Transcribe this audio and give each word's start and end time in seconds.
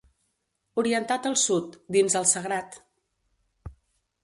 Orientat 0.83 1.27
al 1.31 1.37
sud, 1.41 1.77
dins 1.97 2.17
el 2.23 2.27
sagrat. 2.33 2.81